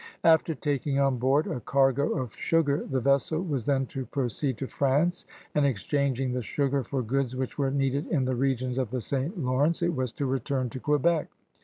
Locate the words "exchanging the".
5.63-6.41